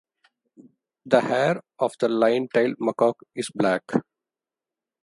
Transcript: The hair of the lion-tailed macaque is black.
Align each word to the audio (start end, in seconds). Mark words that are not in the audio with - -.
The 1.05 1.21
hair 1.21 1.61
of 1.77 1.93
the 1.99 2.09
lion-tailed 2.09 2.77
macaque 2.79 3.21
is 3.35 3.51
black. 3.53 3.83